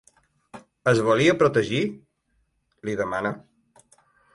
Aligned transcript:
Es 0.93 1.01
volia 1.09 1.37
protegir?, 1.43 1.85
li 2.89 3.01
demana. 3.05 3.39